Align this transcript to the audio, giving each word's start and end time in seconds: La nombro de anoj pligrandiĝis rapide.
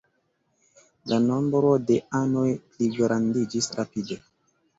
La 1.11 1.19
nombro 1.25 1.73
de 1.91 1.99
anoj 2.21 2.47
pligrandiĝis 2.79 3.71
rapide. 3.79 4.21